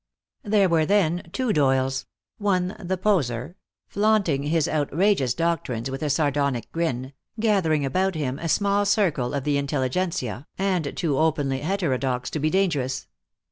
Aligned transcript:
There 0.41 0.67
were, 0.67 0.83
then, 0.87 1.29
two 1.31 1.53
Doyles, 1.53 2.07
one 2.39 2.75
the 2.79 2.97
poseur, 2.97 3.55
flaunting 3.87 4.41
his 4.41 4.67
outrageous 4.67 5.35
doctrines 5.35 5.91
with 5.91 6.01
a 6.01 6.09
sardonic 6.09 6.71
grin, 6.71 7.13
gathering 7.39 7.85
about 7.85 8.15
him 8.15 8.39
a 8.39 8.49
small 8.49 8.83
circle 8.87 9.35
of 9.35 9.43
the 9.43 9.57
intelligentsia, 9.59 10.47
and 10.57 10.97
too 10.97 11.19
openly 11.19 11.59
heterodox 11.59 12.31
to 12.31 12.39
be 12.39 12.49
dangerous. 12.49 13.05